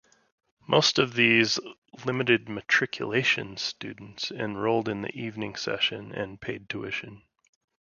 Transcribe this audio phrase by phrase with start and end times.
[0.67, 1.59] Most of these
[2.07, 7.21] "limited matriculation" students enrolled in the Evening Session, and paid tuition.